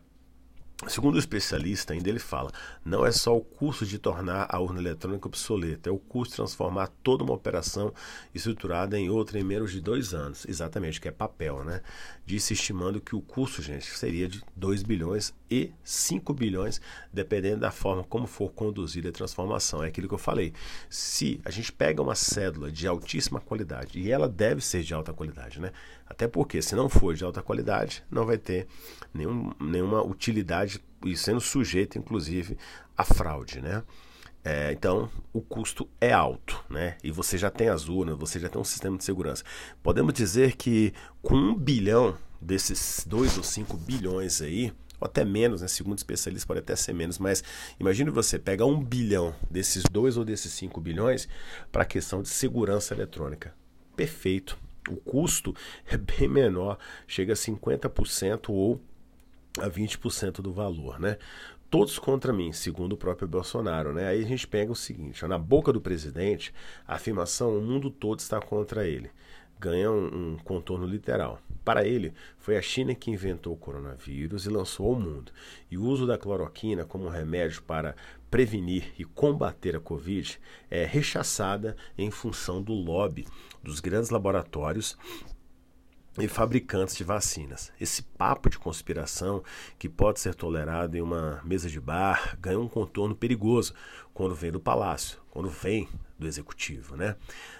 Segundo 0.90 1.16
o 1.16 1.20
especialista, 1.20 1.94
ainda 1.94 2.10
ele 2.10 2.20
fala, 2.20 2.52
não 2.84 3.06
é 3.06 3.12
só 3.12 3.36
o 3.36 3.40
custo 3.40 3.86
de 3.86 3.98
tornar 3.98 4.46
a 4.50 4.60
urna 4.60 4.82
eletrônica 4.82 5.26
obsoleta, 5.26 5.90
é 5.90 5.92
o 5.92 5.98
custo 5.98 6.32
de 6.32 6.36
transformar 6.36 6.88
toda 7.02 7.24
uma 7.24 7.34
operação 7.34 7.94
estruturada 8.34 9.00
em 9.00 9.10
outra 9.10 9.40
em 9.40 9.44
menos 9.44 9.72
de 9.72 9.80
dois 9.80 10.14
anos. 10.14 10.46
Exatamente, 10.46 11.00
que 11.00 11.08
é 11.08 11.12
papel, 11.12 11.64
né? 11.64 11.82
Disse 12.26 12.54
estimando 12.54 13.00
que 13.00 13.16
o 13.16 13.22
custo, 13.22 13.62
gente, 13.62 13.86
seria 13.98 14.28
de 14.28 14.44
2 14.54 14.84
bilhões 14.84 15.34
e 15.50 15.72
5 15.82 16.34
bilhões, 16.34 16.82
dependendo 17.12 17.62
da 17.62 17.72
forma 17.72 18.04
como 18.04 18.28
for 18.28 18.52
conduzida 18.52 19.08
a 19.10 19.14
transformação. 19.14 19.82
É 19.82 19.88
aquilo 19.88 20.10
que 20.10 20.14
eu 20.14 20.20
falei. 20.20 20.52
Se 20.90 21.40
a 21.46 21.52
gente 21.52 21.72
pega 21.72 22.02
uma 22.02 22.16
cédula 22.16 22.70
de 22.70 22.86
altíssima 22.86 23.40
qualidade, 23.40 23.98
e 23.98 24.12
ela 24.12 24.28
deve 24.28 24.60
ser 24.60 24.84
de 24.84 24.94
alta 24.94 25.14
qualidade, 25.14 25.60
né? 25.62 25.72
Até 26.06 26.28
porque, 26.28 26.62
se 26.62 26.76
não 26.76 26.88
for 26.88 27.16
de 27.16 27.24
alta 27.24 27.42
qualidade, 27.42 28.04
não 28.12 28.26
vai 28.26 28.38
ter 28.38 28.68
nenhum, 29.14 29.52
nenhuma 29.60 30.04
utilidade 30.04 30.84
e 31.04 31.18
sendo 31.18 31.42
sujeito, 31.42 31.98
inclusive, 31.98 32.58
a 32.96 33.04
fraude, 33.04 33.60
né? 33.62 33.84
É, 34.44 34.72
então, 34.72 35.10
o 35.34 35.42
custo 35.42 35.90
é 36.00 36.14
alto, 36.14 36.64
né? 36.70 36.98
E 37.04 37.10
você 37.10 37.36
já 37.36 37.50
tem 37.50 37.68
as 37.68 37.90
urnas, 37.90 38.16
você 38.16 38.40
já 38.40 38.48
tem 38.48 38.62
um 38.62 38.64
sistema 38.64 38.96
de 38.96 39.04
segurança. 39.04 39.44
Podemos 39.82 40.14
dizer 40.14 40.56
que 40.56 40.94
com 41.24 41.36
um 41.36 41.56
bilhão 41.56 42.16
desses 42.40 43.04
dois 43.08 43.38
ou 43.38 43.44
cinco 43.44 43.76
bilhões 43.76 44.44
aí, 44.44 44.72
ou 45.00 45.08
até 45.08 45.26
menos, 45.26 45.64
né? 45.64 45.68
Segundo 45.68 45.98
especialistas, 45.98 46.46
pode 46.46 46.60
até 46.60 46.76
ser 46.76 46.94
menos, 46.94 47.18
mas 47.18 47.44
imagine 47.80 48.12
você 48.12 48.38
pegar 48.38 48.68
um 48.68 48.84
bilhão 48.84 49.36
desses 49.50 49.84
dois 49.92 50.16
ou 50.16 50.24
desses 50.24 50.54
cinco 50.54 50.80
bilhões 50.80 51.28
para 51.72 51.82
a 51.82 51.86
questão 51.86 52.22
de 52.22 52.30
segurança 52.30 52.94
eletrônica. 52.94 53.52
Perfeito. 53.96 54.60
O 54.90 54.98
custo 54.98 55.56
é 55.88 55.98
bem 55.98 56.28
menor, 56.28 56.78
chega 57.08 57.34
a 57.34 57.36
50% 57.36 58.50
ou 58.50 58.82
a 59.60 59.70
20% 59.70 60.42
do 60.42 60.52
valor, 60.52 61.00
né? 61.00 61.18
Todos 61.70 61.98
contra 61.98 62.32
mim, 62.32 62.52
segundo 62.52 62.94
o 62.94 62.98
próprio 62.98 63.28
Bolsonaro, 63.28 63.92
né? 63.92 64.08
Aí 64.08 64.24
a 64.24 64.28
gente 64.28 64.48
pega 64.48 64.72
o 64.72 64.76
seguinte, 64.76 65.26
ó, 65.26 65.28
na 65.28 65.38
boca 65.38 65.74
do 65.74 65.82
presidente, 65.82 66.54
a 66.88 66.96
afirmação 66.96 67.58
o 67.58 67.62
mundo 67.62 67.90
todo 67.90 68.20
está 68.20 68.40
contra 68.40 68.88
ele. 68.88 69.10
Ganha 69.60 69.92
um, 69.92 70.34
um 70.34 70.38
contorno 70.38 70.86
literal. 70.86 71.40
Para 71.64 71.86
ele, 71.86 72.14
foi 72.38 72.58
a 72.58 72.62
China 72.62 72.94
que 72.94 73.10
inventou 73.10 73.54
o 73.54 73.58
coronavírus 73.58 74.46
e 74.46 74.50
lançou 74.50 74.94
ao 74.94 75.00
mundo. 75.00 75.32
E 75.72 75.78
o 75.78 75.84
uso 75.84 76.06
da 76.06 76.18
cloroquina 76.18 76.86
como 76.86 77.10
remédio 77.10 77.64
para 77.64 77.96
prevenir 78.30 78.94
e 79.00 79.04
combater 79.04 79.76
a 79.76 79.80
Covid 79.80 80.40
é 80.70 80.86
rechaçada 80.86 81.76
em 81.98 82.12
função 82.12 82.62
do 82.62 82.74
lobby 82.74 83.26
dos 83.64 83.80
grandes 83.80 84.12
laboratórios 84.12 84.98
e 86.18 86.28
fabricantes 86.28 86.96
de 86.96 87.04
vacinas. 87.04 87.72
Esse 87.80 88.04
papo 88.04 88.50
de 88.50 88.58
conspiração 88.58 89.44
que 89.78 89.90
pode 89.90 90.20
ser 90.20 90.36
tolerado 90.36 90.96
em 90.96 91.02
uma 91.02 91.42
mesa 91.44 91.70
de 91.70 91.80
bar 91.80 92.38
ganha 92.40 92.60
um 92.60 92.70
contorno 92.70 93.16
perigoso 93.16 93.74
quando 94.14 94.36
vem 94.36 94.52
do 94.52 94.60
palácio, 94.60 95.20
quando 95.30 95.50
vem 95.50 95.90
do 96.18 96.28
executivo, 96.28 96.96
né? 96.96 97.16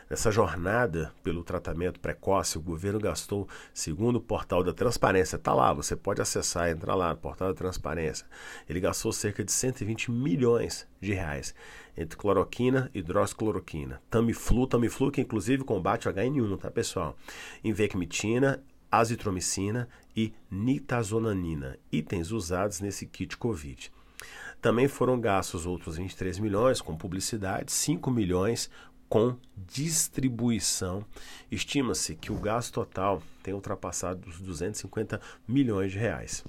Nessa 0.10 0.32
jornada 0.32 1.12
pelo 1.24 1.44
tratamento 1.44 2.00
precoce, 2.00 2.58
o 2.58 2.62
governo 2.62 3.00
gastou, 3.00 3.48
segundo 3.74 4.18
o 4.18 4.22
portal 4.22 4.64
da 4.64 4.72
transparência, 4.72 5.38
tá 5.38 5.54
lá, 5.54 5.74
você 5.74 5.96
pode 5.96 6.22
acessar, 6.22 6.70
entrar 6.70 6.96
lá 6.96 7.10
no 7.10 7.18
portal 7.18 7.50
da 7.50 7.54
transparência. 7.54 8.26
Ele 8.70 8.80
gastou 8.80 9.12
cerca 9.12 9.44
de 9.44 9.52
120 9.52 10.12
milhões 10.12 10.88
de 11.02 11.14
reais 11.14 11.56
entre 11.98 12.18
cloroquina 12.18 12.90
e 12.94 13.00
hidroxicloroquina, 13.00 14.02
Tamiflu, 14.10 14.68
Tamiflu 14.68 15.12
que 15.12 15.22
inclusive 15.22 15.64
combate 15.64 16.08
o 16.08 16.14
HN1, 16.14 16.58
tá 16.58 16.70
pessoal? 16.70 17.18
Invecmitina, 17.64 18.62
azitromicina 18.92 19.88
e 20.16 20.34
nitazonanina, 20.50 21.78
itens 21.92 22.32
usados 22.32 22.80
nesse 22.80 23.06
kit 23.06 23.38
COVID. 23.38 23.92
Também 24.66 24.88
foram 24.88 25.22
gastos 25.22 25.68
outros 25.68 25.98
23 25.98 26.40
milhões 26.40 26.82
com 26.82 26.98
publicidade, 26.98 27.72
5 27.72 28.10
milhões 28.10 28.68
com 29.08 29.38
distribuição. 29.56 31.06
Estima-se 31.52 32.16
que 32.16 32.32
o 32.32 32.40
gasto 32.40 32.74
total 32.74 33.22
tenha 33.44 33.56
ultrapassado 33.56 34.28
os 34.28 34.42
250 34.42 35.22
milhões 35.48 35.92
de 35.92 36.00
reais. 36.00 36.44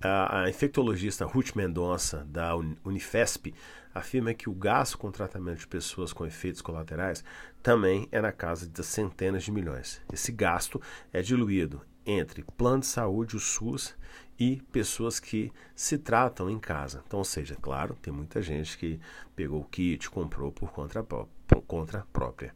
A, 0.00 0.50
infectologista 0.50 1.24
Ruth 1.24 1.54
Mendonça, 1.54 2.26
da 2.28 2.56
Unifesp, 2.84 3.54
afirma 3.94 4.34
que 4.34 4.50
o 4.50 4.52
gasto 4.52 4.98
com 4.98 5.12
tratamento 5.12 5.60
de 5.60 5.68
pessoas 5.68 6.12
com 6.12 6.26
efeitos 6.26 6.60
colaterais 6.60 7.22
também 7.62 8.08
é 8.10 8.20
na 8.20 8.32
casa 8.32 8.68
de 8.68 8.84
centenas 8.84 9.44
de 9.44 9.52
milhões. 9.52 10.02
Esse 10.12 10.32
gasto 10.32 10.82
é 11.12 11.22
diluído 11.22 11.80
entre 12.10 12.42
plano 12.56 12.80
de 12.80 12.86
saúde, 12.86 13.36
o 13.36 13.40
SUS, 13.40 13.94
e 14.38 14.62
pessoas 14.72 15.20
que 15.20 15.52
se 15.74 15.98
tratam 15.98 16.48
em 16.48 16.58
casa. 16.58 17.02
Então, 17.06 17.22
seja, 17.22 17.56
claro, 17.60 17.98
tem 18.00 18.12
muita 18.12 18.40
gente 18.40 18.78
que 18.78 18.98
pegou 19.36 19.60
o 19.60 19.64
kit, 19.64 20.08
comprou 20.08 20.50
por 20.50 20.70
conta, 20.70 21.02
por 21.02 21.62
conta 21.66 22.06
própria. 22.12 22.54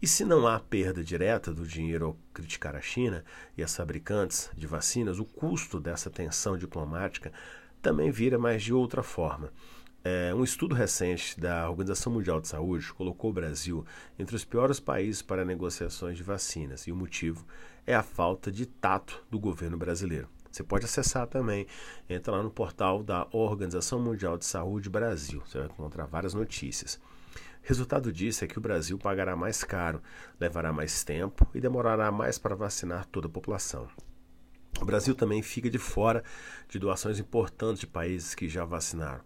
E 0.00 0.06
se 0.06 0.24
não 0.24 0.46
há 0.48 0.58
perda 0.58 1.02
direta 1.02 1.54
do 1.54 1.64
dinheiro 1.64 2.06
ao 2.06 2.16
criticar 2.34 2.74
a 2.74 2.80
China 2.80 3.24
e 3.56 3.62
as 3.62 3.74
fabricantes 3.74 4.50
de 4.54 4.66
vacinas, 4.66 5.20
o 5.20 5.24
custo 5.24 5.78
dessa 5.78 6.10
tensão 6.10 6.58
diplomática 6.58 7.32
também 7.80 8.10
vira 8.10 8.36
mais 8.36 8.62
de 8.62 8.74
outra 8.74 9.02
forma. 9.02 9.52
É, 10.04 10.34
um 10.34 10.42
estudo 10.42 10.74
recente 10.74 11.38
da 11.38 11.70
Organização 11.70 12.12
Mundial 12.12 12.40
de 12.40 12.48
Saúde 12.48 12.92
colocou 12.92 13.30
o 13.30 13.32
Brasil 13.32 13.86
entre 14.18 14.34
os 14.34 14.44
piores 14.44 14.80
países 14.80 15.22
para 15.22 15.44
negociações 15.44 16.16
de 16.16 16.24
vacinas, 16.24 16.88
e 16.88 16.92
o 16.92 16.96
motivo 16.96 17.46
é 17.86 17.94
a 17.94 18.02
falta 18.02 18.50
de 18.50 18.66
tato 18.66 19.24
do 19.30 19.38
governo 19.38 19.76
brasileiro. 19.76 20.28
Você 20.50 20.64
pode 20.64 20.86
acessar 20.86 21.28
também, 21.28 21.68
entra 22.10 22.32
lá 22.32 22.42
no 22.42 22.50
portal 22.50 23.00
da 23.00 23.28
Organização 23.30 24.00
Mundial 24.00 24.36
de 24.36 24.44
Saúde 24.44 24.90
Brasil, 24.90 25.40
você 25.46 25.58
vai 25.58 25.68
encontrar 25.68 26.06
várias 26.06 26.34
notícias. 26.34 27.00
Resultado 27.62 28.12
disso 28.12 28.44
é 28.44 28.48
que 28.48 28.58
o 28.58 28.60
Brasil 28.60 28.98
pagará 28.98 29.36
mais 29.36 29.62
caro, 29.62 30.02
levará 30.40 30.72
mais 30.72 31.04
tempo 31.04 31.46
e 31.54 31.60
demorará 31.60 32.10
mais 32.10 32.38
para 32.38 32.56
vacinar 32.56 33.06
toda 33.06 33.28
a 33.28 33.30
população. 33.30 33.86
O 34.80 34.84
Brasil 34.84 35.14
também 35.14 35.42
fica 35.42 35.70
de 35.70 35.78
fora 35.78 36.24
de 36.68 36.80
doações 36.80 37.20
importantes 37.20 37.78
de 37.78 37.86
países 37.86 38.34
que 38.34 38.48
já 38.48 38.64
vacinaram 38.64 39.22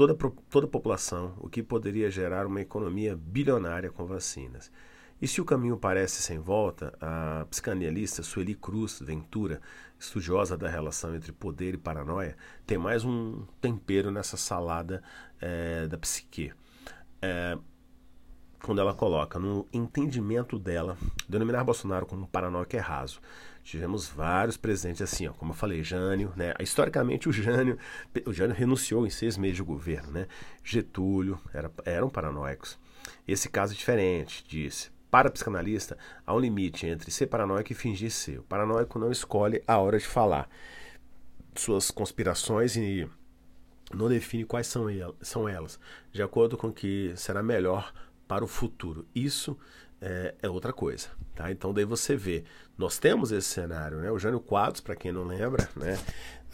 toda, 0.00 0.14
toda 0.48 0.66
a 0.66 0.70
população, 0.70 1.34
o 1.38 1.48
que 1.48 1.62
poderia 1.62 2.10
gerar 2.10 2.46
uma 2.46 2.62
economia 2.62 3.14
bilionária 3.14 3.90
com 3.90 4.06
vacinas. 4.06 4.72
E 5.20 5.28
se 5.28 5.42
o 5.42 5.44
caminho 5.44 5.76
parece 5.76 6.22
sem 6.22 6.38
volta, 6.38 6.94
a 6.98 7.44
psicanalista 7.50 8.22
Sueli 8.22 8.54
Cruz 8.54 8.98
Ventura, 9.00 9.60
estudiosa 9.98 10.56
da 10.56 10.70
relação 10.70 11.14
entre 11.14 11.32
poder 11.32 11.74
e 11.74 11.76
paranoia, 11.76 12.34
tem 12.66 12.78
mais 12.78 13.04
um 13.04 13.44
tempero 13.60 14.10
nessa 14.10 14.38
salada 14.38 15.02
é, 15.38 15.86
da 15.86 15.98
psique. 15.98 16.50
É, 17.20 17.58
quando 18.62 18.80
ela 18.80 18.94
coloca 18.94 19.38
no 19.38 19.66
entendimento 19.70 20.58
dela, 20.58 20.96
denominar 21.28 21.62
Bolsonaro 21.62 22.06
como 22.06 22.22
um 22.22 22.26
paranoico 22.26 22.74
é 22.74 22.80
raso. 22.80 23.20
Tivemos 23.62 24.08
vários 24.08 24.56
presidentes 24.56 25.02
assim, 25.02 25.28
ó, 25.28 25.32
como 25.32 25.52
eu 25.52 25.56
falei, 25.56 25.82
Jânio, 25.82 26.32
né? 26.36 26.54
Historicamente 26.60 27.28
o 27.28 27.32
Jânio, 27.32 27.78
o 28.26 28.32
Jânio 28.32 28.56
renunciou 28.56 29.06
em 29.06 29.10
seis 29.10 29.36
meses 29.36 29.56
de 29.56 29.62
governo, 29.62 30.10
né? 30.10 30.26
Getúlio 30.64 31.38
era, 31.52 31.70
eram 31.84 32.08
paranoicos. 32.08 32.78
Esse 33.26 33.48
caso 33.48 33.72
é 33.72 33.76
diferente, 33.76 34.44
disse. 34.46 34.90
Para 35.10 35.30
psicanalista, 35.30 35.98
há 36.24 36.34
um 36.34 36.38
limite 36.38 36.86
entre 36.86 37.10
ser 37.10 37.26
paranoico 37.26 37.72
e 37.72 37.74
fingir 37.74 38.10
ser. 38.10 38.38
O 38.38 38.44
paranoico 38.44 38.98
não 38.98 39.10
escolhe 39.10 39.62
a 39.66 39.78
hora 39.78 39.98
de 39.98 40.06
falar 40.06 40.48
suas 41.54 41.90
conspirações 41.90 42.76
e 42.76 43.08
não 43.92 44.08
define 44.08 44.44
quais 44.44 44.66
são, 44.66 44.86
são 45.20 45.48
elas, 45.48 45.80
de 46.12 46.22
acordo 46.22 46.56
com 46.56 46.68
o 46.68 46.72
que 46.72 47.12
será 47.16 47.42
melhor 47.42 47.92
para 48.28 48.44
o 48.44 48.48
futuro. 48.48 49.06
Isso 49.14 49.58
é, 50.00 50.34
é, 50.42 50.48
outra 50.48 50.72
coisa, 50.72 51.08
tá? 51.34 51.50
Então 51.50 51.72
daí 51.72 51.84
você 51.84 52.16
vê, 52.16 52.44
nós 52.76 52.98
temos 52.98 53.32
esse 53.32 53.48
cenário, 53.48 53.98
né? 53.98 54.10
O 54.10 54.18
Jânio 54.18 54.40
Quadros, 54.40 54.80
para 54.80 54.96
quem 54.96 55.12
não 55.12 55.24
lembra, 55.24 55.68
né? 55.76 55.98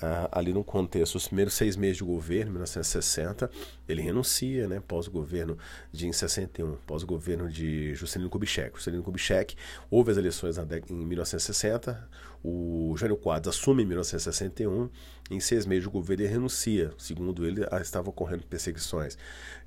Ah, 0.03 0.29
ali 0.31 0.53
no 0.53 0.63
contexto, 0.63 1.15
os 1.15 1.27
primeiros 1.27 1.55
seis 1.55 1.75
meses 1.75 1.97
de 1.97 2.05
governo, 2.05 2.51
1960, 2.53 3.51
ele 3.89 4.03
renuncia, 4.03 4.69
né? 4.69 4.83
Pós-governo 4.87 5.57
de 5.91 6.07
em 6.07 6.13
61, 6.13 6.77
pós-governo 6.87 7.49
de 7.49 7.95
Juscelino 7.95 8.29
Kubitschek. 8.29 8.77
Juscelino 8.77 9.03
Kubitschek, 9.03 9.57
houve 9.91 10.11
as 10.11 10.19
eleições 10.19 10.59
em 10.59 10.95
1960, 10.95 12.09
o 12.45 12.95
Jânio 12.97 13.17
Quadros 13.17 13.57
assume 13.57 13.83
em 13.83 13.87
1961, 13.87 14.91
em 15.31 15.41
seis 15.41 15.67
meses 15.67 15.85
de 15.85 15.91
governo 15.91 16.23
ele 16.23 16.31
renuncia, 16.31 16.93
segundo 16.99 17.45
ele, 17.47 17.67
estavam 17.81 18.11
ocorrendo 18.11 18.45
perseguições. 18.47 19.17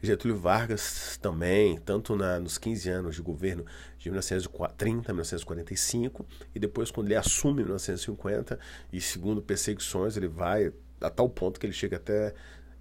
Getúlio 0.02 0.38
Vargas 0.38 1.18
também, 1.22 1.78
tanto 1.80 2.16
na, 2.16 2.40
nos 2.40 2.58
15 2.58 2.90
anos 2.90 3.16
de 3.16 3.22
governo 3.22 3.66
de 3.98 4.10
1930 4.10 5.09
a 5.09 5.09
1945, 5.14 6.26
e 6.54 6.60
depois 6.60 6.92
quando 6.92 7.08
ele 7.08 7.16
assume 7.16 7.62
em 7.62 7.66
1950, 7.66 8.60
e 8.92 9.02
segundo 9.02 9.42
perseguições, 9.42 10.18
ele 10.18 10.28
vai 10.28 10.72
a 11.02 11.10
tal 11.10 11.30
ponto 11.30 11.60
que 11.60 11.66
ele 11.66 11.74
chega 11.74 11.98
até 11.98 12.34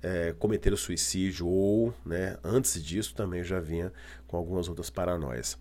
é, 0.02 0.34
cometer 0.38 0.72
o 0.72 0.76
suicídio, 0.76 1.46
ou 1.46 1.94
né, 2.04 2.36
antes 2.42 2.82
disso 2.82 3.14
também 3.14 3.42
já 3.42 3.60
vinha 3.60 3.92
com 4.26 4.36
algumas 4.36 4.68
outras 4.68 4.90
paranoias. 4.90 5.58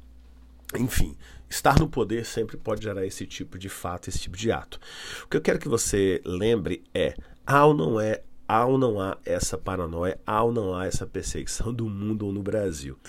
Enfim, 0.75 1.15
estar 1.50 1.79
no 1.79 1.88
poder 1.88 2.25
sempre 2.25 2.57
pode 2.57 2.83
gerar 2.83 3.05
esse 3.05 3.25
tipo 3.25 3.57
de 3.57 3.69
fato, 3.69 4.09
esse 4.09 4.19
tipo 4.19 4.36
de 4.36 4.51
ato. 4.51 4.79
O 5.24 5.27
que 5.27 5.38
eu 5.38 5.41
quero 5.41 5.59
que 5.59 5.69
você 5.69 6.21
lembre 6.25 6.83
é: 6.93 7.15
há 7.45 7.65
ou 7.65 7.74
não 7.74 8.00
é, 8.00 8.21
há 8.47 8.65
ou 8.65 8.77
não 8.77 9.00
há 9.00 9.17
essa 9.25 9.57
paranoia, 9.57 10.19
há 10.25 10.43
ou 10.43 10.51
não 10.51 10.75
há 10.75 10.86
essa 10.86 11.07
perseguição 11.07 11.74
do 11.74 11.88
mundo 11.88 12.25
ou 12.25 12.33
no 12.33 12.43
Brasil. 12.43 13.00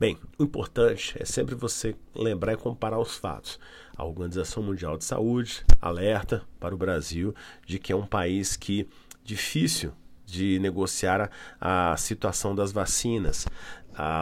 Bem, 0.00 0.16
o 0.38 0.44
importante 0.44 1.16
é 1.18 1.24
sempre 1.24 1.56
você 1.56 1.96
lembrar 2.14 2.52
e 2.52 2.56
comparar 2.56 3.00
os 3.00 3.16
fatos. 3.16 3.58
A 3.96 4.04
Organização 4.04 4.62
Mundial 4.62 4.96
de 4.96 5.04
Saúde 5.04 5.64
alerta 5.80 6.42
para 6.60 6.72
o 6.72 6.78
Brasil 6.78 7.34
de 7.66 7.80
que 7.80 7.92
é 7.92 7.96
um 7.96 8.06
país 8.06 8.56
que 8.56 8.88
difícil 9.24 9.92
de 10.24 10.60
negociar 10.60 11.28
a, 11.60 11.92
a 11.92 11.96
situação 11.96 12.54
das 12.54 12.70
vacinas. 12.70 13.44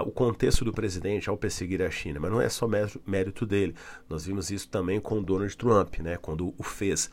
o 0.06 0.10
contexto 0.10 0.64
do 0.64 0.72
presidente 0.72 1.28
ao 1.28 1.36
perseguir 1.36 1.82
a 1.82 1.90
China, 1.90 2.20
mas 2.20 2.30
não 2.30 2.40
é 2.40 2.48
só 2.48 2.66
mérito 3.04 3.44
dele. 3.44 3.74
Nós 4.08 4.24
vimos 4.24 4.50
isso 4.50 4.70
também 4.70 4.98
com 4.98 5.18
o 5.18 5.22
Donald 5.22 5.54
Trump, 5.58 5.98
né, 5.98 6.16
quando 6.16 6.54
o 6.56 6.62
fez. 6.62 7.10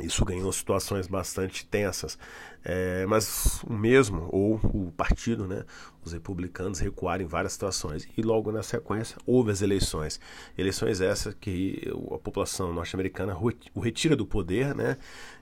Isso 0.00 0.24
ganhou 0.24 0.52
situações 0.52 1.06
bastante 1.06 1.66
tensas. 1.66 2.18
É, 2.64 3.06
mas 3.06 3.62
o 3.64 3.72
mesmo, 3.72 4.28
ou 4.30 4.56
o 4.56 4.92
partido, 4.96 5.46
né, 5.46 5.64
os 6.04 6.12
republicanos 6.12 6.78
recuaram 6.80 7.24
em 7.24 7.26
várias 7.26 7.52
situações. 7.52 8.06
E 8.16 8.22
logo 8.22 8.52
na 8.52 8.62
sequência 8.62 9.16
houve 9.24 9.50
as 9.50 9.62
eleições. 9.62 10.20
Eleições 10.56 11.00
essas 11.00 11.34
que 11.34 11.90
a 12.12 12.18
população 12.18 12.72
norte-americana 12.72 13.36
o 13.74 13.80
retira 13.80 14.16
do 14.16 14.26
poder, 14.26 14.74
né, 14.74 14.96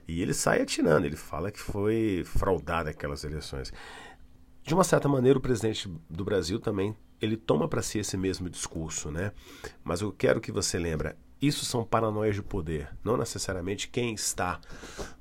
e 0.07 0.21
ele 0.21 0.33
sai 0.33 0.61
atirando. 0.61 1.05
Ele 1.05 1.17
fala 1.17 1.51
que 1.51 1.59
foi 1.59 2.23
fraudada 2.25 2.89
aquelas 2.89 3.23
eleições. 3.23 3.73
De 4.63 4.73
uma 4.73 4.83
certa 4.83 5.07
maneira, 5.07 5.37
o 5.37 5.41
presidente 5.41 5.87
do 6.09 6.23
Brasil 6.23 6.59
também 6.59 6.95
ele 7.21 7.37
toma 7.37 7.67
para 7.67 7.81
si 7.81 7.99
esse 7.99 8.17
mesmo 8.17 8.49
discurso, 8.49 9.11
né? 9.11 9.31
Mas 9.83 10.01
eu 10.01 10.11
quero 10.11 10.41
que 10.41 10.51
você 10.51 10.77
lembre, 10.77 11.15
isso 11.45 11.65
são 11.65 11.83
paranoias 11.83 12.35
de 12.35 12.41
poder. 12.41 12.89
Não 13.03 13.17
necessariamente 13.17 13.87
quem 13.87 14.13
está 14.13 14.59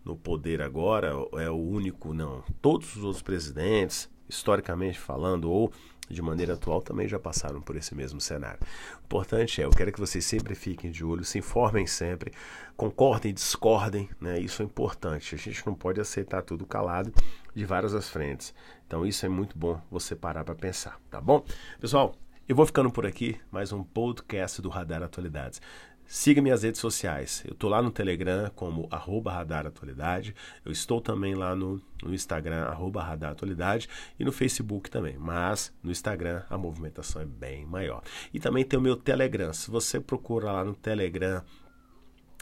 no 0.04 0.16
poder 0.16 0.62
agora 0.62 1.12
é 1.34 1.50
o 1.50 1.56
único, 1.56 2.14
não. 2.14 2.42
Todos 2.60 2.96
os 2.96 3.04
outros 3.04 3.22
presidentes, 3.22 4.08
historicamente 4.28 4.98
falando, 4.98 5.50
ou 5.50 5.72
de 6.08 6.20
maneira 6.20 6.54
atual, 6.54 6.82
também 6.82 7.08
já 7.08 7.18
passaram 7.18 7.60
por 7.60 7.76
esse 7.76 7.94
mesmo 7.94 8.20
cenário. 8.20 8.60
O 9.02 9.04
importante 9.04 9.62
é, 9.62 9.64
eu 9.64 9.70
quero 9.70 9.92
que 9.92 10.00
vocês 10.00 10.24
sempre 10.24 10.54
fiquem 10.54 10.90
de 10.90 11.04
olho, 11.04 11.24
se 11.24 11.38
informem 11.38 11.86
sempre, 11.86 12.32
concordem, 12.76 13.32
discordem, 13.32 14.08
né? 14.20 14.38
Isso 14.38 14.62
é 14.62 14.64
importante. 14.64 15.34
A 15.34 15.38
gente 15.38 15.66
não 15.66 15.74
pode 15.74 16.00
aceitar 16.00 16.42
tudo 16.42 16.66
calado 16.66 17.12
de 17.54 17.64
várias 17.64 17.94
as 17.94 18.08
frentes. 18.08 18.54
Então 18.86 19.06
isso 19.06 19.24
é 19.24 19.28
muito 19.28 19.56
bom 19.56 19.80
você 19.90 20.14
parar 20.14 20.44
para 20.44 20.54
pensar, 20.54 21.00
tá 21.10 21.20
bom? 21.20 21.44
Pessoal, 21.80 22.14
eu 22.46 22.54
vou 22.54 22.66
ficando 22.66 22.90
por 22.90 23.06
aqui, 23.06 23.40
mais 23.50 23.72
um 23.72 23.82
podcast 23.82 24.60
do 24.60 24.68
Radar 24.68 25.02
Atualidades. 25.02 25.62
Siga 26.06 26.42
minhas 26.42 26.62
redes 26.62 26.80
sociais. 26.80 27.42
Eu 27.46 27.54
estou 27.54 27.70
lá 27.70 27.80
no 27.80 27.90
Telegram 27.90 28.50
como 28.54 28.86
arroba 28.90 29.32
Radar 29.32 29.66
Atualidade. 29.66 30.34
Eu 30.64 30.70
estou 30.70 31.00
também 31.00 31.34
lá 31.34 31.56
no, 31.56 31.80
no 32.02 32.14
Instagram, 32.14 32.64
arroba 32.64 33.02
Radar 33.02 33.32
Atualidade, 33.32 33.88
e 34.18 34.24
no 34.24 34.30
Facebook 34.30 34.90
também. 34.90 35.16
Mas 35.18 35.72
no 35.82 35.90
Instagram 35.90 36.42
a 36.50 36.58
movimentação 36.58 37.22
é 37.22 37.24
bem 37.24 37.64
maior. 37.64 38.02
E 38.32 38.38
também 38.38 38.64
tem 38.64 38.78
o 38.78 38.82
meu 38.82 38.96
Telegram. 38.96 39.52
Se 39.52 39.70
você 39.70 39.98
procura 39.98 40.52
lá 40.52 40.64
no 40.64 40.74
Telegram 40.74 41.42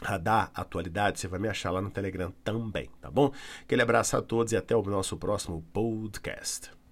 Radar 0.01 0.51
Atualidade, 0.53 1.19
você 1.19 1.27
vai 1.27 1.39
me 1.39 1.47
achar 1.47 1.71
lá 1.71 1.81
no 1.81 1.89
Telegram 1.89 2.33
também, 2.43 2.89
tá 2.99 3.09
bom? 3.09 3.31
Aquele 3.61 3.81
abraço 3.81 4.17
a 4.17 4.21
todos 4.21 4.51
e 4.51 4.57
até 4.57 4.75
o 4.75 4.81
nosso 4.83 5.15
próximo 5.17 5.63
podcast. 5.71 6.73